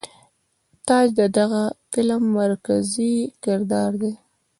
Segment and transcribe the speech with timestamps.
[0.87, 3.13] تاج د دغه فلم مرکزي
[3.43, 4.11] کردار دے.